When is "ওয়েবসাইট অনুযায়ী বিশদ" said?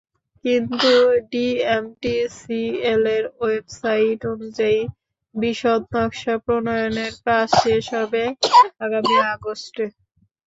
3.39-5.81